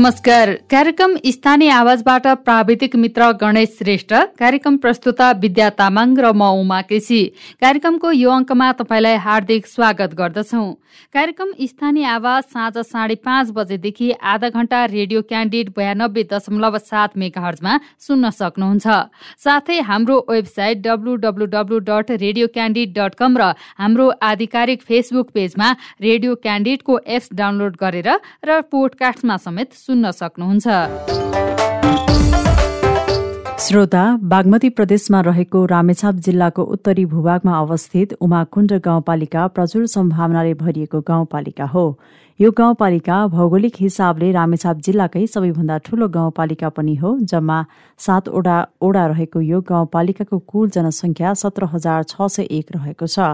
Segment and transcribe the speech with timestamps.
[0.00, 6.80] नमस्कार। कार्यक्रम स्थानीय आवाजबाट प्राविधिक मित्र गणेश श्रेष्ठ कार्यक्रम प्रस्तुता विद्या तामाङ र म उमा
[6.88, 7.20] केसी।
[7.60, 10.62] कार्यक्रमको यो अङ्कमा तपाईँलाई हार्दिक स्वागत गर्दछौ।
[11.14, 17.76] कार्यक्रम स्थानीय आवाज साँझ साढे पाँच बजेदेखि आधा घण्टा रेडियो क्यान्डिड बयानब्बे दशमलव सात मेगाहर्जमा
[18.00, 18.86] सुन्न सक्नुहुन्छ।
[19.44, 25.68] साथै हाम्रो website W dot radio candid dot com र हाम्रो आधिकारिक फेसबुक पेजमा
[26.00, 28.10] रेडियो क्यान्डिडको एप्स डाउनलोड गरेर
[28.48, 30.66] र पोडकास्टमा समेत सुन्न सक्नुहुन्छ।
[33.60, 41.64] श्रोता बागमती प्रदेशमा रहेको रामेछाप जिल्लाको उत्तरी भूभागमा अवस्थित उमाकुण्ड गाउँपालिका प्रचुर सम्भावनाले भरिएको गाउँपालिका
[41.64, 41.84] हो।
[42.40, 47.56] यो गाउँपालिका भौगोलिक हिसाबले रामेछाप जिल्लाकै सबैभन्दा ठूलो गाउँपालिका पनि हो जम्मा
[48.00, 53.28] सातवटा ओडा रहेको यो गाउँपालिकाको कुल जनसङ्ख्या सत्र हजार छ सय एक रहेको छ।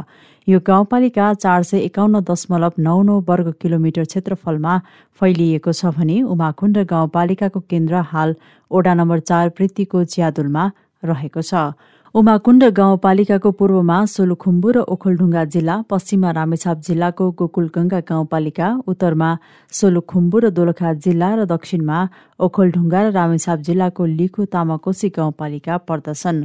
[0.49, 4.75] यो गाउँपालिका चार सय एकाउन्न दशमलव नौ नौ वर्ग किलोमिटर क्षेत्रफलमा
[5.21, 8.35] फैलिएको छ भने उमाकुण्ड गाउँपालिकाको केन्द्र हाल
[8.71, 10.71] ओडा नम्बर चार पृथ्वीको च्यादुलमा
[11.03, 11.69] रहेको छ।
[12.17, 19.29] उमाकुण्ड गाउँपालिकाको पूर्वमा सोलुखुम्बु र ओखलढुङ्गा जिल्ला पश्चिममा रामेछाप जिल्लाको गोकुलगंगा गाउँपालिका उत्तरमा
[19.73, 21.99] सोलुखुम्बु र दोलखा जिल्ला र दक्षिणमा
[22.47, 26.41] ओखलढुङ्गा र रामेछाप जिल्लाको लिखु तामाकोशी गाउँपालिका पर्दछन्।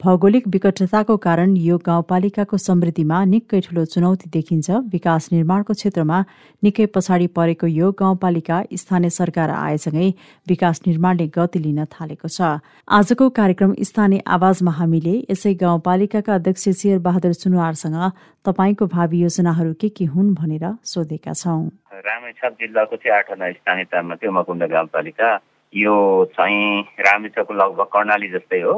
[0.00, 6.18] भौगोलिक विकटताको कारण यो गाउँपालिकाको समृद्धिमा निकै ठूलो चुनौती देखिन्छ। विकास निर्माणको क्षेत्रमा
[6.62, 10.08] निकै पछाडि परेको यो गाउँपालिका स्थानीय सरकार आएसँगै
[10.46, 12.40] विकास निर्माणले गति लिन थालेको छ।
[12.88, 18.00] आजको कार्यक्रम स्थानीय आवाजमा हामीले यसै गाउँपालिकाका अध्यक्ष शेर बहादुर सुनवारसँग
[18.44, 21.60] तपाईँको भावी योजनाहरू के के हुन् भनेर सोधेका छौँ।
[22.00, 25.28] रामेछाप जिल्लाको चाहिँ आठवटा मकुण्ड गाउँपालिका
[25.74, 28.74] यो चाहिँ रामेछापको लगभग कर्णाली जस्तै हो।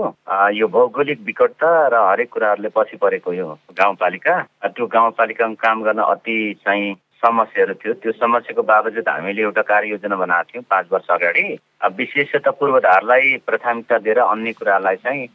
[0.53, 4.35] यो भौगोलिक विकटता र हरेक कुराहरूले पछि परेको यो गाउँपालिका।
[4.67, 6.95] त्यो गाउँपालिकामा काम गर्न अति चाहिँ
[7.25, 11.45] समस्याहरू थियो। त्यो समस्याको बावजुद हामीले एउटा कार्ययोजना बनाएको थियौँ पाँच वर्ष अगाडि।
[11.97, 15.27] विशेषतः पूर्वधारलाई प्राथमिकता दिएर अन्य कुरालाई चाहिँ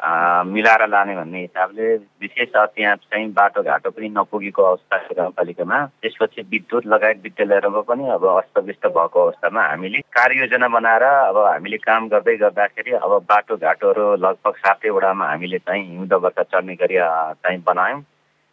[0.00, 7.20] मिलाएर लाने भन्ने हिसाबले विशेष त्यहाँ चाहिँ बाटोघाटो पनि नपुगेको अवस्था गाउँपालिकामा त्यसपछि विद्युत लगायत
[7.22, 13.12] विद्यालयहरूमा पनि अब अस्तव्यस्त भएको अवस्थामा हामीले कार्ययोजना बनाएर अब हामीले काम गर्दै गर्दाखेरि अब
[13.28, 16.96] बाटोघाटोहरू लगभग सातैवटामा हामीले चाहिँ हिउँदो वर्षा चढ्ने गरी
[17.44, 18.00] चाहिँ बनायौँ।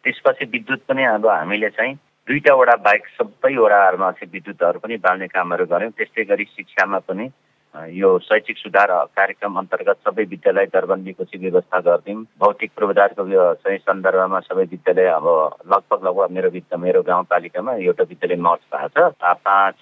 [0.04, 1.94] त्यसपछि विद्युत पनि अब हामीले चाहिँ
[2.28, 7.28] दुईवटा वडा बाहेक सबै वडाहरूमा चाहिँ विद्युतहरू पनि बाल्ने कामहरू गऱ्यौँ। त्यस्तै गरी शिक्षामा पनि
[7.78, 13.24] यो शैक्षिक सुधार कार्यक्रम अन्तर्गत सबै विद्यालय दरबन्दीको चाहिँ व्यवस्था गरिदिउँ। भौतिक पूर्वाधारको
[13.62, 15.26] चाहिँ सन्दर्भमा सबै विद्यालय अब
[15.72, 19.74] लगभग लगभग मेरो मेरो गाउँपालिकामा एउटा विद्यालय मर्च भएको छ। पाँच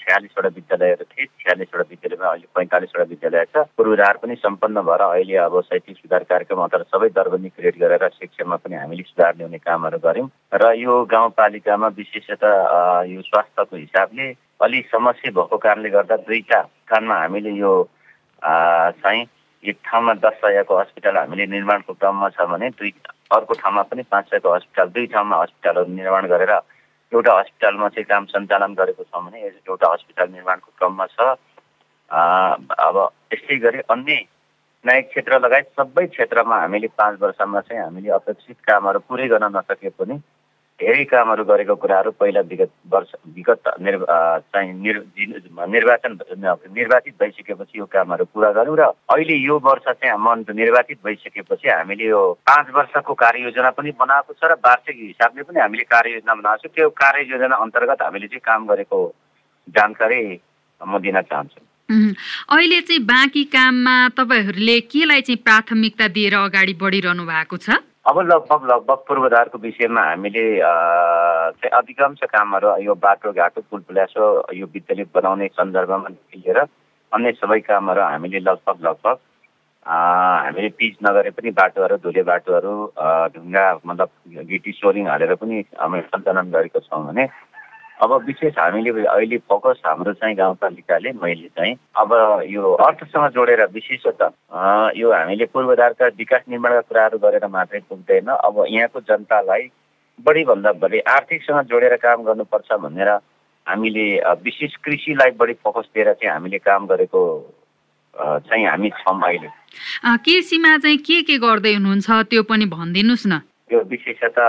[0.00, 5.60] छ्यालिसवटा विद्यालयहरू थिए। छ्यालिसवटा विद्यालयमा अहिले पैँतालिसवटा विद्यालय छ। पूर्वाधार पनि सम्पन्न भएर अहिले अब
[5.68, 10.28] शैक्षिक सुधार कार्यक्रम अन्तर्गत सबै दरबन्दी क्रिएट गरेर शिक्षामा पनि हामीले सुधार ल्याउने कामहरू गऱ्यौँ।
[10.54, 12.52] र यो गाउँपालिकामा विशेषतः
[13.12, 14.26] यो स्वास्थ्यको हिसाबले
[14.64, 17.72] अलिक समस्या भएको कारणले गर्दा दुईवटा स्थानमा हामीले यो
[18.42, 19.24] चाहिँ
[19.64, 22.92] एक ठाउँमा दस सयको हस्पिटल हामीले निर्माणको क्रममा छ भने दुई
[23.32, 26.52] अर्को ठाउँमा पनि पाँच सयको हस्पिटल दुई ठाउँमा हस्पिटलहरू निर्माण गरेर
[27.12, 31.36] एउटा हस्पिटलमा चाहिँ काम सञ्चालन गरेको छौँ भने एउटा हस्पिटल निर्माणको क्रममा छ।
[32.10, 32.96] अब
[33.32, 34.16] यस्तै गरी अन्य
[34.84, 39.88] न्यायिक क्षेत्र लगायत सबै क्षेत्रमा हामीले पाँच वर्षमा चाहिँ हामीले अपेक्षित कामहरू पुरै गर्न नसके
[39.98, 40.18] पनि
[40.80, 43.98] धेरै कामहरू गरेको कुराहरू पहिला विगत वर्ष विगत निर्
[44.50, 44.72] चाहिँ
[45.70, 46.18] निर्वाचन
[46.74, 48.82] निर्वाचित भइसकेपछि यो कामहरू पुरा गऱ्यौँ र
[49.14, 54.50] अहिले यो वर्ष चाहिँ मन निर्वाचित भइसकेपछि हामीले यो पाँच वर्षको कार्ययोजना पनि बनाएको छ
[54.50, 58.98] र वार्षिक हिसाबले पनि हामीले कार्ययोजना बनाएको छ। त्यो कार्ययोजना अन्तर्गत हामीले चाहिँ काम गरेको
[59.68, 60.22] जानकारी
[60.80, 61.60] म दिन चाहन्छु।
[62.50, 67.78] अहिले चाहिँ बाँकी काममा तपाईँहरूले केलाई चाहिँ प्राथमिकता दिएर अगाडि बढिरहनु भएको छ?
[68.06, 75.06] अब लगभग लगभग पूर्वाधारको विषयमा हामीले चाहिँ अधिकांश कामहरू यो बाटोघाटो पुल पुलासो यो विद्यालय
[75.14, 76.58] बनाउने सन्दर्भमा लिएर
[77.12, 79.16] अन्य सबै कामहरू हामीले लगभग लगभग
[79.86, 82.74] हामीले पिच नगरे पनि बाटोहरू धुले बाटोहरू
[83.32, 84.10] ढुङ्गा मतलब
[84.44, 87.24] गिटी सोरिङ हालेर पनि हामीले सञ्चालन गरेको छौँ भने
[88.02, 92.10] अब विशेष हामीले अहिले फोकस हाम्रो चाहिँ गाउँपालिकाले मैले चाहिँ अब
[92.50, 99.00] यो अर्थसँग जोडेर विशेषतः यो हामीले पूर्वाधारका विकास निर्माणका कुराहरू गरेर मात्रै पुग्दैन अब यहाँको
[99.00, 99.70] जनतालाई
[100.18, 103.08] बढीभन्दा बढी आर्थिकसँग जोडेर काम गर्नुपर्छ भनेर
[103.66, 104.06] हामीले
[104.42, 107.20] विशेष कृषिलाई बढी फोकस दिएर चाहिँ हामीले काम गरेको
[108.14, 109.48] चाहिँ हामी छौँ अहिले।
[110.26, 113.40] कृषिमा चाहिँ के के गर्दै हुनुहुन्छ त्यो पनि भनिदिनुहोस् न।
[113.74, 114.46] यो विशेषता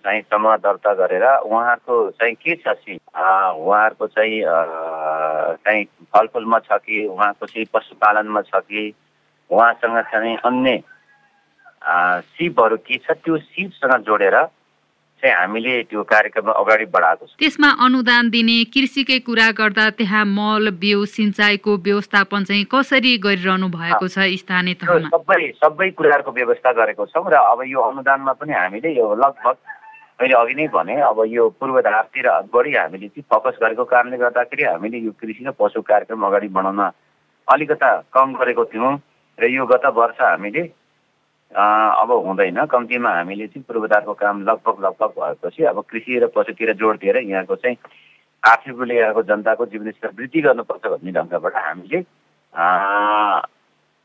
[0.00, 2.94] चाहिँ समूह दर्ता गरेर उहाँहरूको चाहिँ के छ सि?
[2.96, 4.40] उहाँहरूको चाहिँ
[5.64, 8.82] चाहिँ फलफुलमा छ कि उहाँको चाहिँ पशुपालनमा छ कि
[9.50, 10.82] उहाँसँग चाहिँ अन्य
[12.32, 13.12] सिपहरू के छ?
[13.12, 14.36] त्यो सिपसँग जोडेर
[15.22, 20.70] चाहिँ हामीले त्यो कार्यक्रममा अगाडि बढाएको छ। त्यसमा अनुदान दिने कृषिकै कुरा गर्दा त्यहाँ मल
[20.82, 25.08] बिउ सिँचाइको व्यवस्थापन चाहिँ कसरी गरिरहनु भएको छ स्थानीय तहमा?
[25.14, 29.56] सबै सबै कुराहरूको व्यवस्था गरेको छौँ र अब यो अनुदानमा पनि हामीले यो लगभग
[30.20, 34.98] मैले अघि नै भने अब यो पूर्वाधारतिर बढी हामीले चाहिँ फोकस गरेको कारणले गर्दाखेरि हामीले
[35.06, 36.80] यो कृषि र पशु कार्यक्रम अगाडि बढाउन
[37.48, 38.92] अलिकता कम गरेको थियौँ।
[39.38, 40.62] र यो गत वर्ष हामीले
[41.52, 46.98] अब हुँदैन। कम्तीमा हामीले चाहिँ पूर्वाधारको काम लगभग लगभग भएपछि अब कृषि र पशुतिर जोड
[46.98, 47.76] दिएर यहाँको चाहिँ
[48.42, 51.98] आर्थिक रूपले यहाँको जनताको जीवनस्तर वृद्धि गर्नुपर्छ भन्ने ढङ्गबाट हामीले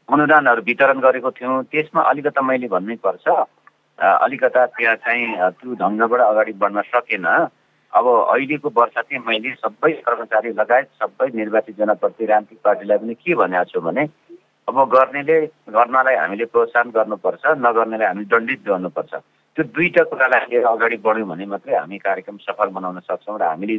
[0.10, 3.28] अनुदानहरू वितरण गरेको थियौँ। त्यसमा अलिकता मैले भन्नै पर्छ
[4.00, 5.26] अलिकता त्यहाँ चाहिँ
[5.58, 7.26] त्यो ढङ्गबाट अगाडि बढ्न सकेन।
[7.94, 13.72] अब अहिलेको वर्ष चाहिँ मैले सबै कर्मचारी लगायत सबै निर्वाचित जनप्रतिनिधि पार्टीलाई पनि के भनेको
[13.72, 14.04] छु भने
[14.68, 15.40] अब गर्नेले
[15.72, 19.14] गर्नलाई हामीले प्रोत्साहन गर्नुपर्छ नगर्नेलाई हामी दण्डित गर्नुपर्छ।
[19.56, 23.78] त्यो दुईवटा कुरालाई लिएर अगाडि बढ्यौँ भने मात्रै हामी कार्यक्रम सफल बनाउन सक्छौँ र हामीले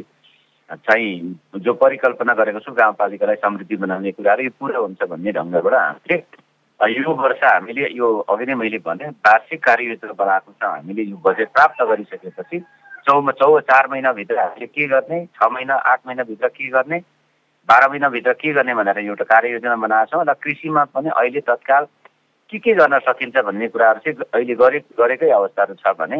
[0.81, 6.17] चाहिँ जो परिकल्पना गरेको छौँ गाउँपालिकालाई समृद्धि बनाउने कुराहरू यो पुरा हुन्छ भन्ने ढङ्गबाट हामीले
[6.79, 11.49] यो वर्ष हामीले यो अघि नै मैले भने वार्षिक कार्ययोजना बनाएको छ। हामीले यो बजेट
[11.53, 12.57] प्राप्त गरिसकेपछि
[13.05, 16.99] चौमा चौ चार महिनाभित्र हामीले के गर्ने छ महिना आठ महिनाभित्र के गर्ने
[17.69, 21.85] बाह्र महिनाभित्र के गर्ने भनेर एउटा कार्ययोजना बनाएको छौँ र कृषिमा पनि अहिले तत्काल
[22.49, 26.17] के के गर्न सकिन्छ भन्ने कुराहरू चाहिँ अहिले गरे गरेकै अवस्थाहरू छ भने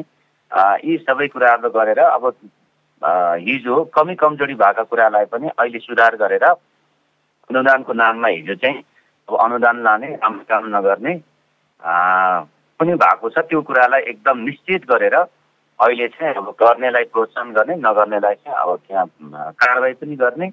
[0.85, 2.25] यी सबै कुराहरू गरेर अब
[3.47, 8.83] हिजो कमी कमजोरी भएका कुरालाई पनि अहिले सुधार गरेर अनुदानको नाममा हिजो चाहिँ
[9.29, 11.13] अब अनुदान लाने राम्रो काम नगर्ने
[12.79, 18.35] पनि भएको छ। त्यो कुरालाई एकदम निश्चित गरेर अहिले चाहिँ अब गर्नेलाई प्रोत्साहन गर्ने नगर्नेलाई
[18.35, 19.05] चाहिँ अब त्यहाँ
[19.57, 20.47] कारवाही पनि गर्ने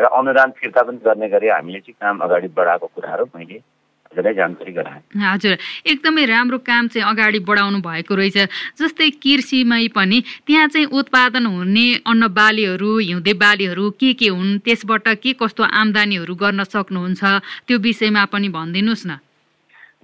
[0.00, 3.60] र अनुदान फिर्ता पनि गर्ने गरी हामीले चाहिँ काम अगाडि बढाएको कुराहरू मैले
[4.10, 5.54] हजुरलाई जानकारी गराएँ। हजुर
[5.86, 8.38] एकदमै राम्रो काम चाहिँ अगाडि बढाउनु भएको रहेछ।
[8.80, 15.08] जस्तै कृषिमै पनि त्यहाँ चाहिँ उत्पादन हुने अन्न बालीहरू हिउँदे बालीहरू के के हुन् त्यसबाट
[15.22, 17.22] के कस्तो आम्दानीहरू गर्न सक्नुहुन्छ
[17.68, 19.20] त्यो विषयमा पनि भनिदिनुहोस् न।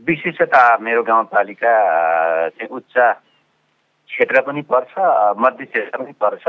[0.07, 1.73] विशेषता मेरो गाउँपालिका
[2.53, 4.93] चाहिँ उच्च क्षेत्र पनि पर्छ
[5.41, 6.47] मध्य क्षेत्र पनि पर्छ।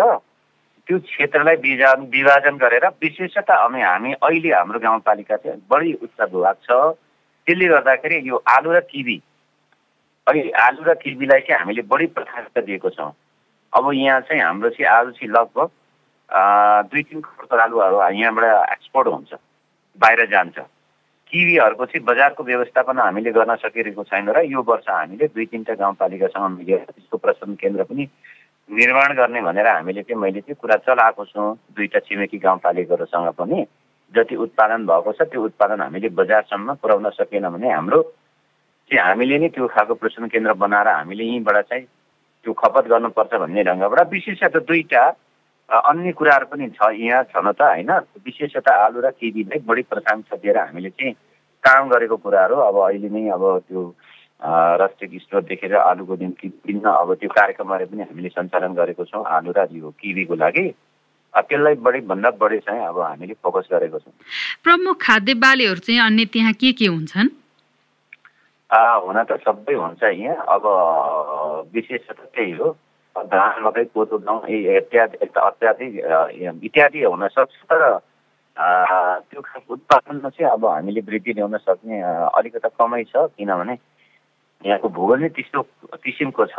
[0.87, 6.55] त्यो क्षेत्रलाई विभाजन विभाजन गरेर विशेषतः अनि हामी अहिले हाम्रो गाउँपालिका चाहिँ बढी उच्च भूभाग
[6.63, 6.71] छ।
[7.47, 9.17] त्यसले गर्दाखेरि यो आलु र किबी
[10.27, 13.11] अहिले आलु र किबीलाई चाहिँ हामीले बढी प्राथमिकता दिएको छौँ।
[13.73, 15.69] अब यहाँ चाहिँ हाम्रो चाहिँ आलु चाहिँ लगभग
[16.87, 19.33] दुई तिन करोड आलुहरू यहाँबाट एक्सपोर्ट हुन्छ
[19.99, 20.57] बाहिर जान्छ।
[21.31, 26.57] किवीहरूको चाहिँ बजारको व्यवस्थापन हामीले गर्न सकिरहेको छैन र यो वर्ष हामीले दुई तिनवटा गाउँपालिकासँग
[26.57, 28.07] मिलेर त्यसको प्रशोधन केन्द्र पनि
[28.69, 33.65] निर्माण गर्ने भनेर हामीले चाहिँ मैले चाहिँ कुरा चलाएको छौँ। दुईवटा छिमेकी गाउँपालिकाहरूसँग पनि
[34.13, 38.01] जति उत्पादन भएको छ त्यो उत्पादन हामीले बजारसम्म पुर्याउन सकेन भने हाम्रो
[38.91, 41.85] चाहिँ हामीले नै त्यो खालको प्रशोधन केन्द्र बनाएर हामीले यहीँबाट चाहिँ
[42.45, 45.03] त्यो खपत गर्नुपर्छ भन्ने ढङ्गबाट विशेषतः दुईवटा
[45.69, 47.91] अन्य कुराहरू पनि छ यहाँ छन त होइन?
[48.23, 51.13] विशेषतः आलु र केबीलाई बढी प्राथमिकता दिएर हामीले चाहिँ
[51.63, 53.83] काम गरेको कुराहरू अब अहिले नै अब त्यो
[54.41, 59.51] राष्ट्रिय स्टोर देखेर आलुको निम्ति विभिन्न अब त्यो कार्यक्रमहरू पनि हामीले सञ्चालन गरेको छौँ। आलु
[59.57, 60.67] र यो किवीको लागि।
[61.33, 64.13] त्यसलाई बढी भन्दा बढी चाहिँ अब हामीले फोकस गरेको छौँ।
[64.63, 67.29] प्रमुख खाद्य बालीहरू चाहिँ अन्य त्यहाँ के के हुन्छन्?
[68.69, 70.63] हुन त सबै हुन्छ यहाँ। अब
[71.73, 72.75] विशेष त त्यही हो।
[73.17, 75.93] धान मकै कोदो गाउँ इत्यादि अत्याधिक
[76.61, 77.81] इत्यादि हुन सक्छ। तर
[78.57, 79.41] त्यो
[79.73, 82.01] उत्पादनमा चाहिँ अब हामीले वृद्धि ल्याउन सक्ने
[82.37, 83.75] अलिकता कमै छ। किनभने
[84.65, 85.61] यहाँको भूगोल नै त्यस्तो
[86.01, 86.57] किसिमको छ।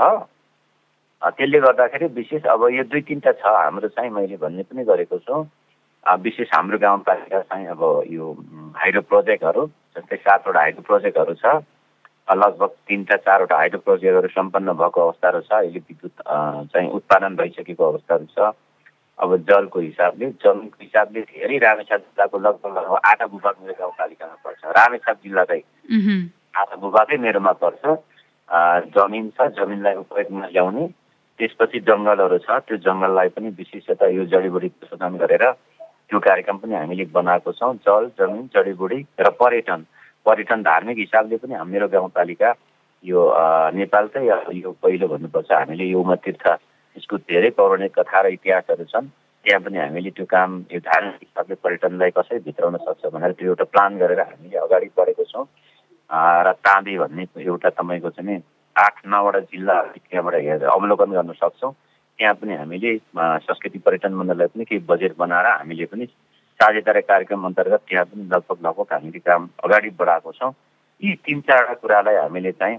[1.22, 5.34] त्यसले गर्दाखेरि विशेष अब यो दुई तिनवटा छ हाम्रो चाहिँ मैले भन्ने पनि गरेको छु।
[6.06, 8.24] विशेष हाम्रो गाउँपालिका चाहिँ अब यो
[8.78, 11.58] हाइड्रो प्रोजेक्टहरू जस्तै सातवटा हाइड्रो प्रोजेक्टहरू छ।
[12.28, 16.14] लगभग तिनवटा चारवटा हाइड्रो प्रोजेक्टहरू सम्पन्न भएको अवस्थाहरू छ। अहिले विद्युत
[16.70, 18.54] चाहिँ उत्पादन भइसकेको अवस्थाहरू छ।
[19.18, 25.16] अब जलको हिसाबले जलको हिसाबले धेरै रामेछाप जिल्लाको लगभग आधा भूभाग मेरो गाउँपालिकामा पर्छ। रामेछाप
[25.24, 25.60] जिल्लाकै
[26.60, 27.82] आधा भूभागै मेरोमा पर्छ।
[28.96, 30.84] जमिन छ जमिनलाई उपयोगमा ल्याउने।
[31.40, 35.44] त्यसपछि जङ्गलहरू छ त्यो जङ्गललाई पनि विशेषतः यो जडीबुडी प्रशोधन गरेर
[36.08, 39.80] त्यो कार्यक्रम पनि हामीले बनाएको छौँ। जल जमिन जडीबुडी र पर्यटन।
[40.26, 42.50] पर्यटन धार्मिक हिसाबले पनि मेरो गाउँपालिका
[43.04, 43.20] यो
[43.78, 46.44] नेपालकै यो पहिलो भन्नुपर्छ हामीले यो तीर्थ
[46.96, 49.06] यसको धेरै पौराणिक कथा र इतिहासहरू छन्।
[49.46, 53.64] त्यहाँ पनि हामीले त्यो काम यो धार्मिक हिसाबले पर्यटनलाई कसरी भित्राउन सक्छ भनेर त्यो एउटा
[53.72, 55.46] प्लान गरेर हामीले अगाडि बढेको छौँ।
[56.10, 58.40] र ताँबे भन्ने एउटा तपाईँको चाहिँ
[58.76, 61.72] आठ नौवटा जिल्लाहरू त्यहाँबाट हेरेर अवलोकन गर्न सक्छौँ
[62.18, 66.06] त्यहाँ पनि हामीले संस्कृति पर्यटन मण्डललाई पनि केही बजेट बनाएर हामीले पनि
[66.60, 70.52] साझेदारी कार्यक्रम अन्तर्गत त्यहाँ पनि लगभग लगभग हामीले काम अगाडि बढाएको छौँ
[71.02, 72.78] यी तिन चारवटा कुरालाई हामीले चाहिँ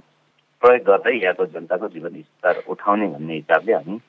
[0.64, 4.00] प्रयोग गर्दै यहाँको जनताको जीवन स्तर उठाउने भन्ने हिसाबले हामी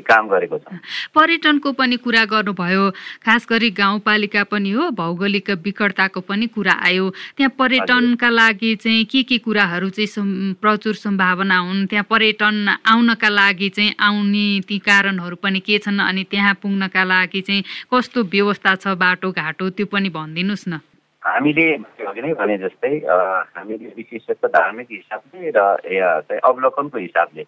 [0.00, 0.80] काम गरेको छ।
[1.14, 2.84] पर्यटनको पनि कुरा गर्नुभयो
[3.24, 9.22] खास गरी गाउँपालिका पनि हो भौगोलिक विकटताको पनि कुरा आयो। त्यहाँ पर्यटनका लागि चाहिँ के
[9.22, 11.86] के कुराहरू चाहिँ प्रचुर सम्भावना हुन्?
[11.86, 16.00] त्यहाँ पर्यटन आउनका लागि चाहिँ आउने ती कारणहरू पनि के छन्?
[16.00, 17.62] अनि त्यहाँ पुग्नका लागि चाहिँ
[17.92, 20.80] कस्तो व्यवस्था छ बाटोघाटो त्यो पनि भनिदिनुहोस् न।
[21.22, 21.66] हामीले
[22.06, 27.42] अघि नै भने जस्तै हामीले विशेष धार्मिक हिसाबले र अवलोकनको हिसाबले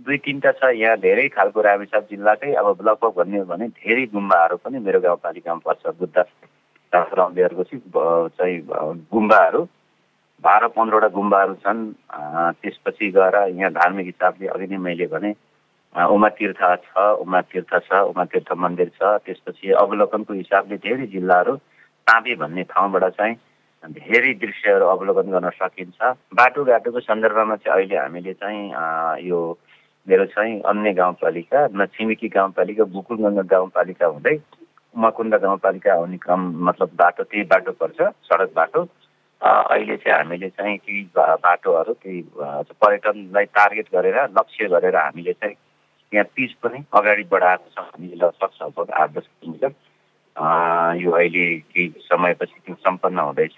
[0.00, 4.56] दुई तिनवटा छ यहाँ धेरै खालको रामेसाप जिल्लाकै अब लगभग भन्ने हो भने धेरै गुम्बाहरू
[4.64, 6.16] पनि मेरो गाउँपालिकामा पर्छ। बुद्ध
[6.92, 7.64] अम्बेहरूको
[8.32, 8.56] चाहिँ
[9.12, 9.60] गुम्बाहरू।
[10.44, 11.80] बाह्र पन्ध्रवटा गुम्बाहरू छन्।
[12.64, 15.30] त्यसपछि गएर यहाँ धार्मिक हिसाबले अघि नै मैले भने
[15.94, 21.56] उमा तीर्थ छ उमा तीर्थ छ उमा तीर्थ मन्दिर छ। त्यसपछि अवलोकनको हिसाबले धेरै जिल्लाहरू
[22.08, 23.36] ताँबे भन्ने ठाउँबाट चाहिँ
[23.84, 25.98] धेरै दृश्यहरू अवलोकन गर्न सकिन्छ।
[26.40, 28.64] बाटोघाटोको सन्दर्भमा चाहिँ अहिले हामीले चाहिँ
[29.28, 29.40] यो
[30.06, 34.36] मेरो चाहिँ अन्य गाउँपालिका न छिमेकी गाउँपालिका बुकुलगङ्गा गाउँपालिका हुँदै
[34.94, 38.80] उमाकुण्ड गाउँपालिका आउने क्रम मतलब बाटो त्यही बाटो पर्छ सडक बाटो।
[39.40, 42.20] अहिले चाहिँ हामीले चाहिँ केही बाटोहरू केही
[42.80, 45.54] पर्यटनलाई टार्गेट गरेर लक्ष्य गरेर हामीले चाहिँ
[46.12, 49.72] यहाँ पिच पनि अगाडि बढाएको छ हामीले लगभग लगभग आठ दस किलोमिटर।
[51.00, 53.56] यो अहिले केही समयपछि त्यो सम्पन्न हुँदैछ।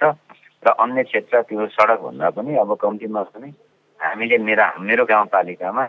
[0.62, 3.50] र अन्य क्षेत्र त्यो सडकभन्दा पनि अब कम्तीमा पनि
[4.00, 5.84] हामीले मेरा मेरो गाउँपालिकामा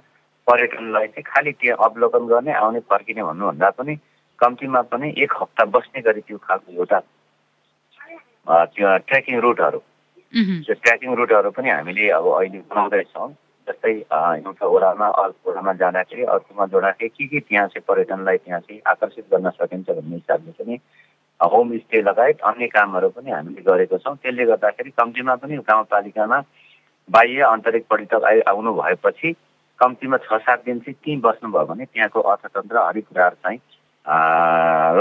[0.48, 3.96] पर्यटनलाई चाहिँ खालि त्यो अवलोकन गर्ने आउने फर्किने भन्नुभन्दा पनि
[4.40, 7.00] कम्तीमा पनि एक हप्ता बस्ने गरी त्यो खालको एउटा
[8.74, 9.80] त्यो ट्रेकिङ रुटहरू।
[10.66, 13.30] त्यो ट्रेकिङ रुटहरू पनि हामीले अब अहिले बनाउँदैछौँ।
[13.68, 13.92] जस्तै
[14.44, 19.26] एउटा ओडामा अर्को ओडामा जाँदाखेरि अर्कोमा जोड्दाखेरि के के त्यहाँ चाहिँ पर्यटनलाई त्यहाँ चाहिँ आकर्षित
[19.32, 20.76] गर्न सकिन्छ भन्ने हिसाबले पनि
[21.40, 26.40] होमस्टे लगायत अन्य कामहरू पनि हामीले गरेको छौँ। त्यसले गर्दाखेरि कम्तीमा पनि गाउँपालिकामा
[27.10, 29.32] बाह्य आन्तरिक पर्यटक आइ आउनु भएपछि
[29.84, 33.60] कम्तीमा छ सात दिन चाहिँ त्यहीँ बस्नुभयो भने त्यहाँको अर्थतन्त्र हरेक कुराहरू चाहिँ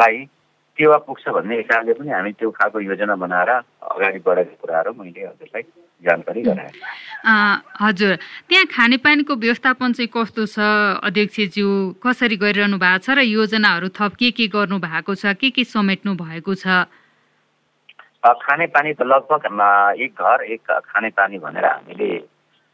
[0.02, 0.16] लाई
[0.78, 3.50] टेवा पुग्छ भन्ने हिसाबले पनि हामी त्यो खालको योजना बनाएर
[3.92, 5.62] अगाडि बढेको कुराहरू मैले हजुरलाई
[6.02, 6.72] जानकारी गराएँ।
[7.78, 8.14] हजुर।
[8.48, 10.58] त्यहाँ खानेपानीको व्यवस्थापन चाहिँ कस्तो छ
[11.06, 11.68] अध्यक्षज्यू?
[12.02, 16.14] कसरी गरिरहनु भएको छ र योजनाहरू थप के के गर्नु भएको छ के के समेट्नु
[16.16, 16.88] भएको छ?
[18.24, 19.44] खानेपानी त लगभग
[20.00, 22.10] एक घर एक खानेपानी भनेर हामीले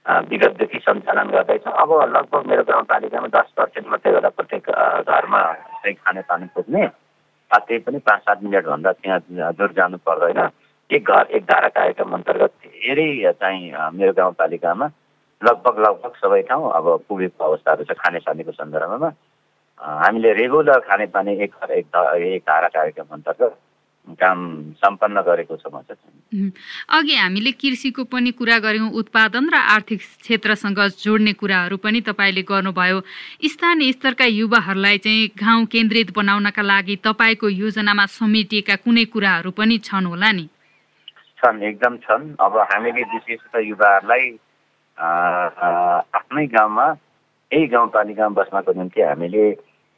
[0.08, 4.64] विगतदेखि सञ्चालन गर्दैछौँ। अब लगभग मेरो गाउँपालिकामा दस पर्सेन्ट मात्रै गर्दा प्रत्येक
[5.04, 6.86] घरमा चाहिँ खानेपानी पुग्ने।
[7.50, 10.40] त्यही पनि पाँच सात मिनटभन्दा त्यहाँ जोर जानु पर्दैन।
[10.90, 14.86] एक घर एक धारा कार्यक्रम अन्तर्गत धेरै चाहिँ मेरो गाउँपालिकामा
[15.42, 19.10] लगभग लगभग सबै ठाउँ अब पुगेको अवस्थाहरू छ खानेपानीको सन्दर्भमा।
[19.80, 23.52] हामीले रेगुलर खानेपानी एक घर एक धारा कार्यक्रम अन्तर्गत
[24.16, 24.38] काम
[24.80, 26.50] सम्पन्न गरेको छ चाहिँ।
[26.88, 33.00] अघि हामीले कृषिको पनि कुरा गऱ्यौँ उत्पादन र आर्थिक क्षेत्रसँग जोड्ने कुराहरू पनि तपाईँले गर्नुभयो।
[33.44, 40.06] स्थानीय स्तरका युवाहरूलाई चाहिँ गाउँ केन्द्रित बनाउनका लागि तपाईँको योजनामा समेटिएका कुनै कुराहरू पनि छन्
[40.06, 40.48] होला नि?
[41.38, 44.24] छन् एकदम छन्। अब हामीले विशेष त युवाहरूलाई
[44.98, 46.86] आफ्नै गाउँमा
[47.50, 49.44] यही गाउँपालिकामा बस्नको निम्ति हामीले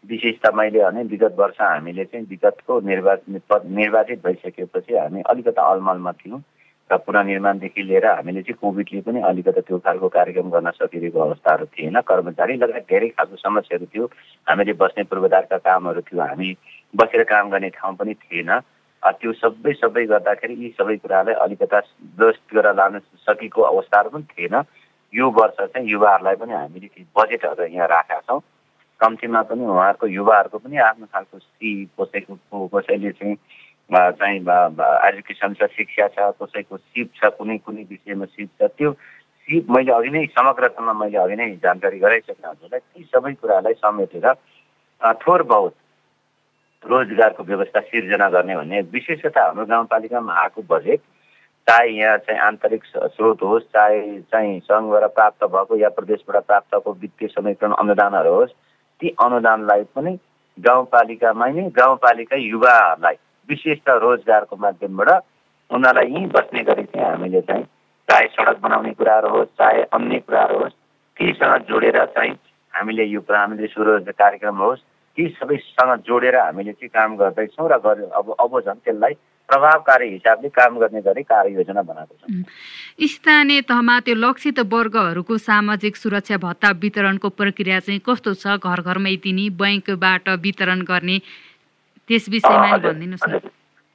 [0.04, 6.12] विशेष त मैले भने विगत वर्ष हामीले चाहिँ विगतको निर्वाचित निर्वाचित भइसकेपछि हामी अलिकता अलमलमा
[6.20, 6.42] थियौँ
[6.90, 12.00] र पुनर्निर्माणदेखि लिएर हामीले चाहिँ कोभिडले पनि अलिकता त्यो खालको कार्यक्रम गर्न सकिरहेको अवस्थाहरू थिएन।
[12.02, 14.04] कर्मचारी लगायत धेरै खालको समस्याहरू थियो।
[14.46, 16.50] हामीले बस्ने पूर्वाधारका कामहरू थियो। हामी
[16.94, 18.50] बसेर काम गर्ने ठाउँ पनि थिएन।
[19.02, 21.78] त्यो सबै सबै गर्दाखेरि यी सबै कुरालाई अलिकता
[22.18, 24.54] व्यवस्थित गरेर लान सकेको अवस्थाहरू पनि थिएन।
[25.14, 28.40] यो वर्ष चाहिँ युवाहरूलाई पनि हामीले बजेटहरू यहाँ राखेका छौँ।
[29.00, 33.36] कम्तीमा पनि उहाँहरूको युवाहरूको पनि आफ्नो खालको सिप कसैको कसैले चाहिँ
[33.90, 38.92] चाहिँ एजुकेसन छ शिक्षा छ कसैको सिप छ कुनै कुनै विषयमा सिप छ त्यो
[39.48, 44.32] सिप मैले अघि नै समग्रतामा मैले अघि नै जानकारी गराइसकेँ हजुरलाई। ती सबै कुरालाई समेटेर
[45.20, 45.74] थोर बहुत
[46.84, 51.00] रोजगारको व्यवस्था सिर्जना गर्ने भन्ने विशेषतः हाम्रो गाउँपालिकामा आएको बजेट
[51.68, 56.92] चाहे यहाँ चाहिँ आन्तरिक स्रोत होस् चाहे चाहिँ सङ्घबाट प्राप्त भएको या प्रदेशबाट प्राप्त भएको
[57.00, 58.54] वित्तीय समीकरण अनुदानहरू होस्
[59.00, 60.12] ती अनुदानलाई पनि
[60.58, 63.16] गाउँपालिकामै नै गाउँपालिका युवाहरूलाई
[63.48, 65.10] विशेष त रोजगारको माध्यमबाट
[65.70, 67.64] उनीहरूलाई यहीँ बस्ने गरी चाहिँ हामीले चाहिँ
[68.08, 70.78] चाहे सडक बनाउने कुराहरू होस् चाहे अन्य कुराहरू होस्
[71.16, 72.34] तीसँग जोडेर चाहिँ
[72.74, 77.80] हामीले यो प्रधानमन्त्री स्वरोजगार कार्यक्रम होस् ती सबैसँग जोडेर हामीले चाहिँ काम गर्दैछौँ र
[78.12, 79.14] अब अब झन् त्यसलाई
[79.50, 86.36] प्रभावकारी हिसाबले काम गर्ने गरी कार्ययोजना बनाएको छ। स्थानीय तहमा त्यो लक्षित वर्गहरूको सामाजिक सुरक्षा
[86.38, 88.58] भत्ता वितरणको प्रक्रिया चाहिँ कस्तो छ?
[88.58, 91.18] घर घरमै दिने बैङ्कबाट वितरण गर्ने
[92.08, 93.40] त्यस विषयमा भनिदिनुहोस् न।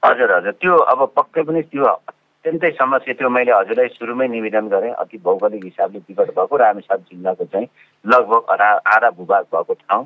[0.03, 4.93] हजुर हजुर त्यो अब पक्कै पनि त्यो अत्यन्तै समस्या त्यो मैले हजुरलाई सुरुमै निवेदन गरेँ
[5.01, 7.67] अति भौगोलिक हिसाबले विकट भएको रामेसाप जिल्लाको चाहिँ
[8.05, 8.41] लगभग
[8.93, 10.05] आधा भूभाग भएको ठाउँ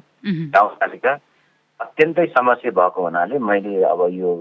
[0.56, 1.12] गाउँपालिका
[1.80, 4.32] अत्यन्तै समस्या भएको हुनाले मैले अब यो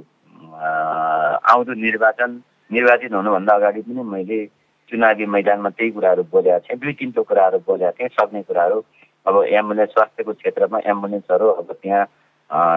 [0.58, 2.30] आउँदो निर्वाचन
[2.70, 4.44] निर्वाचित हुनुभन्दा अगाडि पनि मैले
[4.92, 8.78] चुनावी मैदानमा त्यही कुराहरू बोलेका थिएँ दुई तिनवटा कुराहरू बोलेका थिएँ सक्ने कुराहरू।
[9.26, 12.04] अब एम्बुलेन्स स्वास्थ्यको क्षेत्रमा एम्बुलेन्सहरू अब त्यहाँ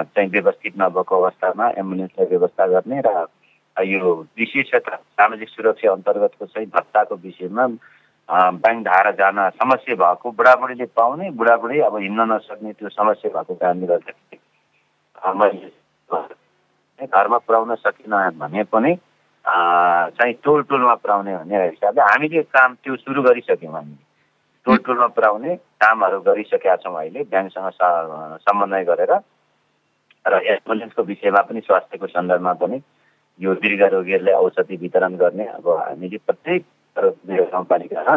[0.05, 3.25] चाहिँ व्यवस्थित नभएको अवस्थामा एम्बुलेन्सलाई व्यवस्था गर्ने र
[3.77, 7.67] यो विशेष क्षेत्र सामाजिक सुरक्षा अन्तर्गतको चाहिँ भत्ताको विषयमा
[8.29, 13.87] ब्याङ्क धारा जान समस्या भएको बुढाबुढीले पाउने बुढाबुढी अब हिँड्न नसक्ने त्यो समस्या भएको कारणले
[13.87, 14.39] गर्दाखेरि
[15.39, 15.71] मैले
[17.03, 18.95] घरमा पुऱ्याउन सकिनँ भने पनि
[19.45, 24.03] चाहिँ टोल टोलमा पुऱ्याउने भन्ने हिसाबले हामीले काम त्यो सुरु गरिसक्यौँ हामीले
[24.65, 29.13] टोल टोलमा पुऱ्याउने कामहरू गरिसकेका छौँ अहिले ब्याङ्कसँग समन्वय गरेर।
[30.25, 32.77] र एम्बुलेन्सको विषयमा पनि स्वास्थ्यको सन्दर्भमा पनि
[33.39, 36.65] यो दीर्घ रोगीहरूलाई औषधि वितरण गर्ने अब हामीले प्रत्येक
[37.25, 38.15] मेरो गाउँपालिकामा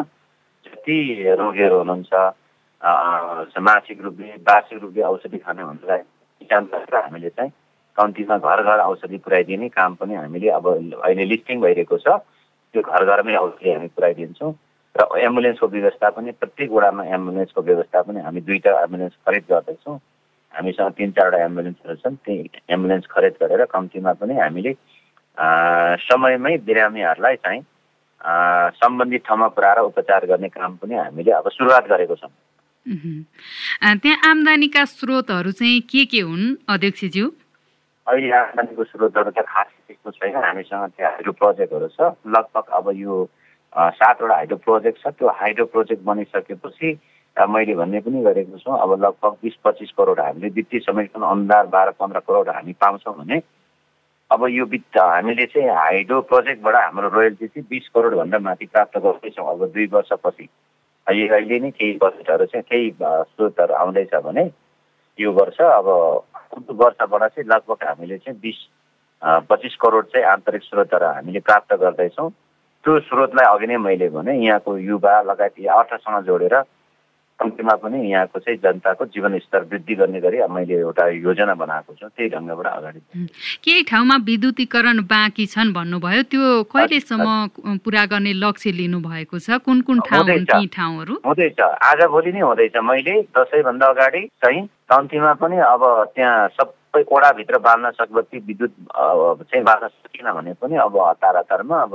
[0.66, 0.96] जति
[1.32, 2.12] रोगीहरू हुनुहुन्छ
[3.58, 5.62] मासिक रूपले वार्षिक रूपले औषधि खाने
[6.52, 7.52] गरेर हामीले चाहिँ
[7.98, 12.06] कम्तीमा घर घर औषधि पुऱ्याइदिने काम पनि हामीले अब अहिले लिस्टिङ भइरहेको छ।
[12.74, 14.52] त्यो घर घरमै औषधि हामी पुऱ्याइदिन्छौँ।
[14.94, 19.98] र एम्बुलेन्सको व्यवस्था पनि प्रत्येक वडामा एम्बुलेन्सको व्यवस्था पनि हामी दुईवटा एम्बुलेन्स खरिद गर्दैछौँ।
[20.54, 24.72] हामीसँग तिन चारवटा एम्बुलेन्सहरू छन्। त्यही एम्बुलेन्स खरिद गरेर कम्तीमा पनि हामीले
[26.06, 27.62] समयमै बिरामीहरूलाई चाहिँ
[28.78, 32.32] सम्बन्धित ठाउँमा पुऱ्याएर उपचार गर्ने काम पनि हामीले अब सुरुवात गरेको छौँ।
[34.02, 37.26] त्यहाँ आम्दानीका स्रोतहरू चाहिँ के के हुन् अध्यक्षज्यू?
[38.06, 43.14] अहिले आम्दानीको स्रोतहरू त खास त्यस्तो छैन। हामीसँग त्यहाँ हाइड्रो प्रोजेक्टहरू छ। लगभग अब यो
[43.72, 46.88] सातवटा हाइड्रो प्रोजेक्ट छ। त्यो हाइड्रो प्रोजेक्ट बनिसकेपछि
[47.36, 51.90] मैले भन्ने पनि गरेको छु। अब लगभग बिस पच्चिस करोड हामीले वित्तीय समेटन अनुदान बाह्र
[51.96, 53.40] पन्ध्र करोड हामी पाउँछौँ भने
[54.30, 59.48] अब यो वित्त हामीले चाहिँ हाइड्रो प्रोजेक्टबाट हाम्रो रोयल्टी चाहिँ बिस करोडभन्दा माथि प्राप्त गर्दैछौँ।
[59.48, 60.48] अब दुई वर्षपछि।
[61.06, 64.44] अहिले नै केही बजेटहरू चाहिँ केही स्रोतहरू आउँदैछ भने
[65.18, 65.88] यो वर्ष अब
[66.58, 68.58] वर्षबाट चाहिँ लगभग हामीले चाहिँ बिस
[69.48, 72.30] पच्चिस करोड चाहिँ आन्तरिक स्रोतहरू हामीले प्राप्त गर्दैछौँ।
[72.84, 76.56] त्यो स्रोतलाई अघि नै मैले भने यहाँको युवा लगायत अर्थसँग जोडेर
[77.40, 82.28] कम्तीमा पनि यहाँको चाहिँ जनताको जीवनस्तर वृद्धि गर्ने गरी मैले एउटा योजना बनाएको छु त्यही
[82.30, 83.00] ढङ्गबाट अगाडि
[83.64, 89.58] केही ठाउँमा विद्युतीकरण बाँकी छन् भन्नुभयो त्यो कहिलेसम्म पुरा गर्ने लक्ष्य लिनु भएको छ?
[89.66, 95.56] कुन कुन ठाउँ ठाउँहरू हुँदैछ। आज भोलि नै हुँदैछ। मैले दसैँभन्दा अगाडि चाहिँ कम्तीमा पनि
[95.58, 95.82] अब
[96.14, 98.72] त्यहाँ सबै ओडाभित्र बाल्न सकभति विद्युत
[99.50, 101.94] चाहिँ बाल्न सकिन भने पनि अब हतार हतारमा अब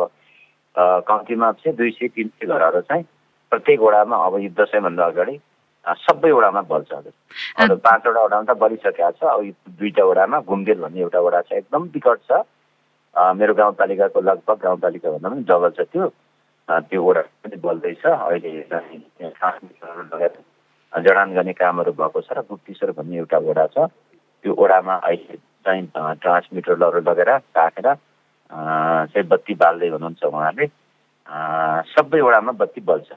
[1.07, 3.03] कम्तीमा चाहिँ दुई सय तिन सय घरहरू चाहिँ
[3.49, 5.35] प्रत्येक वडामा अब यो दसैँभन्दा अगाडि
[5.85, 10.99] सबै वडामा बल्छ अब पाँचवटा वडामा त बलिसकेको छ अब यो दुईवटा वडामा घुमदेल भन्ने
[11.01, 12.31] एउटा वडा छ एकदम विकट छ।
[13.15, 16.05] मेरो गाउँपालिकाको लगभग गाउँपालिकाभन्दा पनि डबल छ त्यो।
[16.69, 18.49] त्यो वडा पनि बल्दैछ। अहिले
[19.41, 20.35] लगायत
[20.93, 23.89] जडान गर्ने कामहरू भएको छ र गुप्तेश्वर भन्ने एउटा वडा छ।
[24.45, 25.35] त्यो वडामा अहिले
[25.65, 25.83] चाहिँ
[26.21, 27.87] ट्रान्समिटरहरू लगेर राखेर
[29.09, 30.65] चाहिँ बत्ती बाल्दै हुनुहुन्छ उहाँले।
[31.29, 33.07] सबै वडामा बत्ती बल्छ।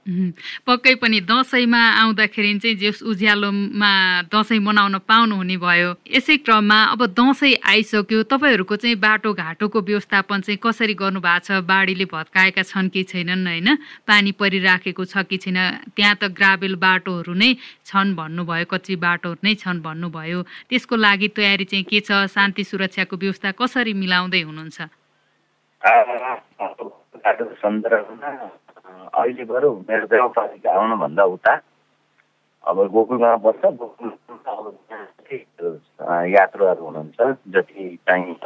[0.68, 3.92] पक्कै पनि दसैँमा आउँदाखेरि चाहिँ जस उज्यालोमा
[4.28, 10.94] दसैँ मनाउन पाउनुहुने भयो। यसै क्रममा अब दसैँ आइसक्यो। तपाईँहरूको चाहिँ बाटोघाटोको व्यवस्थापन चाहिँ कसरी
[10.94, 11.64] गर्नु भएको छ?
[11.64, 13.68] बाढीले भत्काएका छन् कि छैनन् होइन?
[14.04, 15.88] पानी परिराखेको छ कि छैन?
[15.96, 17.56] त्यहाँ त ग्राभेल बाटोहरू नै
[17.88, 22.28] छन् भन्नुभयो। कच्ची बाटोहरू नै छन् भन्नुभयो। त्यसको लागि तयारी चाहिँ के छ?
[22.28, 24.78] शान्ति सुरक्षाको व्यवस्था कसरी मिलाउँदै हुनुहुन्छ?
[27.14, 28.30] बाटोको सन्दर्भमा
[29.20, 31.54] अहिले बरु मेरो गाउँपालिका आउनुभन्दा उता
[32.64, 34.66] अब गोकुलमा बस्छ गोकुलमा अब
[36.28, 37.20] यात्रुहरू हुनुहुन्छ
[37.54, 38.36] जति चाहिँ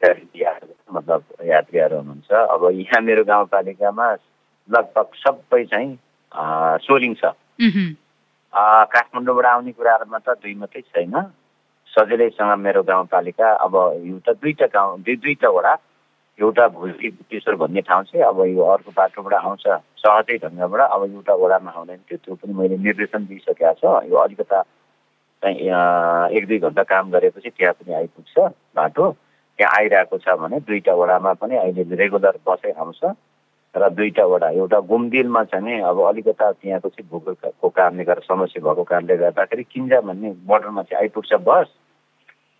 [0.00, 4.06] मतलब यात्रीहरू हुनुहुन्छ। अब यहाँ मेरो गाउँपालिकामा
[4.70, 5.90] लगभग सबै चाहिँ
[6.86, 7.24] सोलिङ छ।
[8.94, 11.14] काठमाडौँबाट आउने कुराहरूमा त दुई मात्रै छैन।
[11.92, 15.74] सजिलैसँग मेरो गाउँपालिका अब एउटा दुईवटा गाउँ दुई दुईवटा वडा।
[16.40, 19.64] एउटा भुल्की बुटेश्वर भन्ने ठाउँ चाहिँ अब यो अर्को बाटोबाट आउँछ।
[20.00, 24.62] सहजै ढङ्गबाट अब एउटा वडामा आउँदैन थियो। त्यो पनि मैले निर्देशन दिइसकेको छ। यो अलिकता
[25.42, 28.34] चाहिँ एक दुई घन्टा काम गरेपछि त्यहाँ पनि आइपुग्छ
[28.76, 29.04] बाटो।
[29.58, 33.02] त्यहाँ आइरहेको छ भने दुईवटा वडामा पनि अहिले रेगुलर बसै आउँछ।
[33.74, 38.82] र दुईवटा वडा एउटा घुमदिलमा चाहिँ अब अलिकता त्यहाँको चाहिँ भूगोलको कारणले गर्दा समस्या भएको
[38.82, 41.68] कारणले गर्दाखेरि किन्जा भन्ने बोर्डरमा चाहिँ आइपुग्छ बस।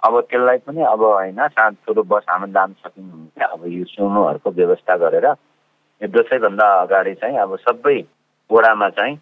[0.03, 4.97] अब त्यसलाई पनि अब होइन सानो ठुलो बस हामी लान सकिन्छ अब यो सुमोहरूको व्यवस्था
[5.03, 7.99] गरेर यो दसैँभन्दा अगाडि चाहिँ अब सबै
[8.51, 9.17] वडामा चाहिँ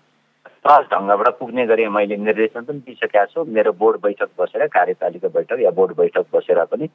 [0.65, 5.61] सहज ढङ्गबाट पुग्ने गरी मैले निर्देशन पनि दिइसकेको छु। मेरो बोर्ड बैठक बसेर कार्यपालिका बैठक
[5.61, 6.89] या बोर्ड बैठक बसेर पनि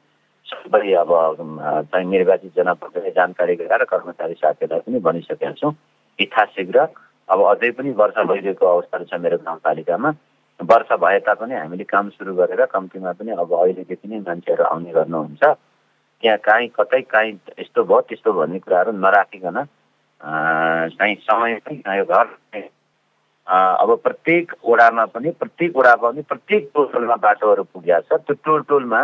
[0.46, 1.10] सबै अब
[1.92, 5.72] चाहिँ निर्वाचित जनप्रतिनिधि जानकारी गराएर कर्मचारी साथीहरूलाई पनि भनिसकेका छौँ।
[6.18, 6.78] यथाशीघ्र
[7.28, 10.10] अब अझै पनि वर्षा भइरहेको अवस्थाहरू छ मेरो गाउँपालिकामा।
[10.60, 15.42] वर्षा भए तापनि हामीले काम सुरु गरेर कम्तीमा पनि अब अहिलेदेखि नै मान्छेहरू आउने गर्नुहुन्छ।
[16.22, 19.58] त्यहाँ काहीँ कतै काहीँ यस्तो भयो त्यस्तो भन्ने कुराहरू नराखिकन
[20.94, 22.26] चाहिँ समय पनि यो घर
[23.46, 28.62] अब प्रत्येक वडामा पनि प्रत्येक वडामा पनि प्रत्येक टोल टोलमा बाटोहरू पुगेको छ। त्यो टोल
[28.68, 29.00] टोलमा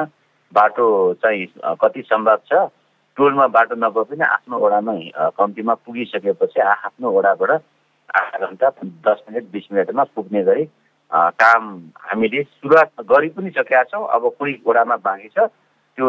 [0.52, 0.86] बाटो
[1.22, 1.46] चाहिँ
[1.82, 2.70] कति सम्भव छ?
[3.16, 4.98] टोलमा बाटो नभए पनि आफ्नो वडामै
[5.36, 8.68] कम्तीमा पुगिसकेपछि आफ्नो वडाबाट आधा घन्टा
[9.06, 10.64] दस मिनट बिस मिनटमा पुग्ने गरी
[11.12, 11.62] काम
[11.98, 15.50] हामीले सुरुवात गरि पनि सकेका छौँ। अब कुनै वडामा बाँकी छ।
[15.98, 16.06] त्यो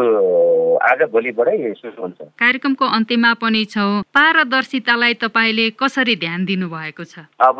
[0.78, 7.26] आज भोलिबाटै सुरु हुन्छ। कार्यक्रमको अन्त्यमा पनि छौँ। पारदर्शितालाई तपाईँले कसरी ध्यान दिनुभएको छ?
[7.42, 7.58] अब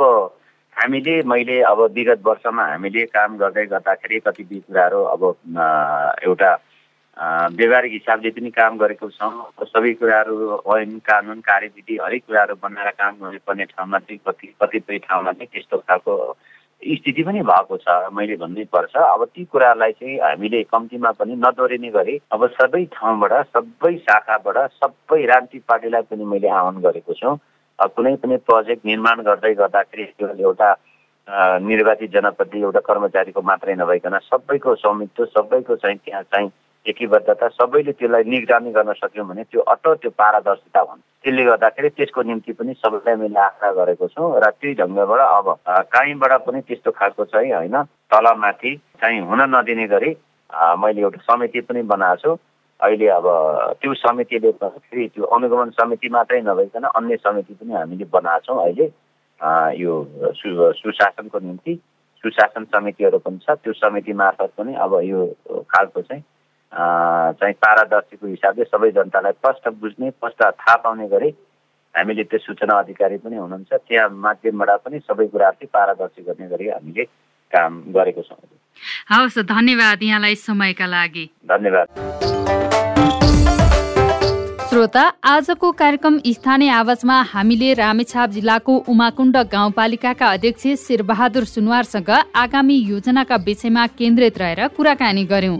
[0.76, 5.22] हामीले मैले अब विगत वर्षमा हामीले काम गर्दै गर्दाखेरि कतिपय कुराहरू अब
[6.22, 6.50] एउटा
[7.59, 13.12] व्यवहारिक हिसाबले पनि काम गरेको छौँ। सबै कुराहरू ऐन कानुन कार्यविधि हरेक कुराहरू बनाएर काम
[13.20, 16.12] गर्नुपर्ने ठाउँमा चाहिँ कति कतिपय ठाउँमा चाहिँ त्यस्तो खालको
[16.82, 21.90] स्थिति पनि भएको छ मैले भन्नै पर्छ। अब ती कुराहरूलाई चाहिँ हामीले कम्तीमा पनि नदोरिने
[21.90, 27.36] गरी अब सबै ठाउँबाट सबै शाखाबाट सबै राजनीतिक पार्टीलाई पनि मैले आह्वान गरेको छु।
[27.78, 30.68] कुनै पनि प्रोजेक्ट निर्माण गर्दै गर्दाखेरि त्यो एउटा
[31.62, 36.50] निर्वाचित जनप्रति एउटा कर्मचारीको मात्रै नभइकन सबैको स्वामित्व सबैको चाहिँ त्यहाँ चाहिँ
[36.86, 42.22] एकीबद्धता सबैले त्यसलाई निगरानी गर्न सक्यौँ भने त्यो अट त्यो पारदर्शिता हुन्छ त्यसले गर्दाखेरि त्यसको
[42.22, 45.46] निम्ति पनि सबैलाई मैले आशा गरेको छु र त्यही ढङ्गबाट अब
[45.94, 47.76] कहीँबाट पनि त्यस्तो खालको चाहिँ होइन
[48.10, 50.10] तलमाथि चाहिँ हुन नदिने गरी
[50.82, 52.36] मैले एउटा समिति पनि बनाएको छु।
[52.80, 53.26] अहिले अब
[53.80, 58.86] त्यो समितिले फेरि त्यो अनुगमन समिति मात्रै नभइकन अन्य समिति पनि हामीले बनाएको छौँ अहिले।
[59.78, 59.92] यो
[60.82, 61.74] सुशासनको निम्ति
[62.24, 65.26] सुशासन समितिहरू पनि छ। त्यो समिति मार्फत पनि अब यो
[65.70, 66.22] खालको चाहिँ
[66.72, 71.28] चाहिँ पारदर्शीको हिसाबले सबै जनतालाई स्पष्ट बुझ्ने स्पष्ट थाहा पाउने गरी
[71.94, 76.68] हामीले त्यो सूचना अधिकारी पनि हुनुहुन्छ। त्यहाँ माध्यमबाट पनि सबै कुराहरू चाहिँ पारदर्शी गर्ने गरी
[76.68, 77.04] हामीले
[77.52, 78.40] काम गरेको छौँ।
[79.11, 81.87] हवस् धन्यवाद यहाँलाई समयका लागि। धन्यवाद।
[84.70, 93.37] श्रोता आजको कार्यक्रम स्थानीय आवाजमा हामीले रामेछाप जिल्लाको उमाकुण्ड गाउँपालिकाका अध्यक्ष शेरबहादुर सुनवारसँग आगामी योजनाका
[93.44, 95.58] विषयमा केन्द्रित रहेर कुराकानी गर्यौं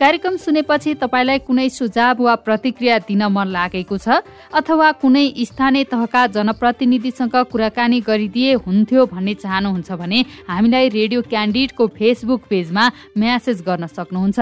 [0.00, 4.20] कार्यक्रम सुनेपछि तपाईँलाई कुनै सुझाव वा प्रतिक्रिया दिन मन लागेको छ
[4.52, 12.42] अथवा कुनै स्थानीय तहका जनप्रतिनिधिसँग कुराकानी गरिदिए हुन्थ्यो भन्ने चाहनुहुन्छ भने हामीलाई रेडियो क्यान्डिडको फेसबुक
[12.50, 12.84] पेजमा
[13.18, 14.38] म्यासेज गर्न सक्नुहुन्छ।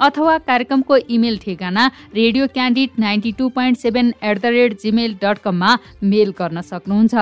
[0.00, 5.38] अथवा कार्यक्रमको इमेल ठेगाना radio candid ninety two point seven at the rate Gmail dot
[5.44, 5.70] कममा
[6.04, 7.14] मेल गर्न सक्नुहुन्छ।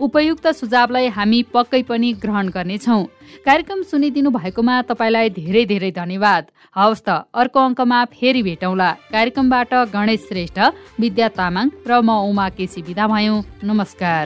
[0.00, 3.02] उपयुक्त सुझावलाई हामी पक्कै पनि ग्रहण गर्नेछौँ।
[3.46, 6.44] कार्यक्रम सुनिदिनु भएकोमा तपाईँलाई धेरै धेरै धन्यवाद।
[6.76, 10.58] हवस् त अर्को अङ्कमा फेरि भेटौँला। कार्यक्रमबाट गणेश श्रेष्ठ
[11.00, 14.24] विद्या तामाङ र म उमा केसी विदा भयौँ। नमस्कार।